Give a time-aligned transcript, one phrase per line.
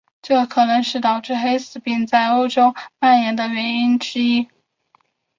[0.23, 4.47] 这可能是导致黑死病在欧洲蔓延的原因之一。